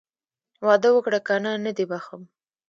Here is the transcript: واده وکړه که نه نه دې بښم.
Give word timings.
واده 0.65 0.89
وکړه 0.93 1.19
که 1.27 1.35
نه 1.43 1.51
نه 1.65 1.71
دې 1.77 1.85
بښم. 1.89 2.21